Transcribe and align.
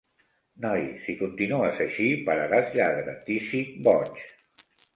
Noi, 0.63 0.79
si 1.03 1.15
continues 1.19 1.83
així, 1.85 2.09
pararàs 2.31 2.73
lladre, 2.81 3.17
tísic, 3.31 3.73
boig. 3.91 4.21